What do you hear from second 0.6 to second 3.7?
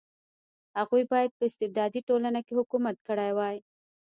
هغوی باید په استبدادي ټولنه کې حکومت کړی وای.